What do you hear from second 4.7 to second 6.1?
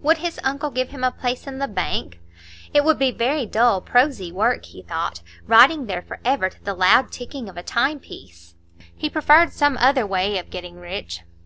thought, writing there